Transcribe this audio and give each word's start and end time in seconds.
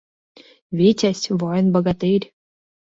Витязь— 0.77 1.29
воин, 1.39 1.65
богатырь. 1.73 2.25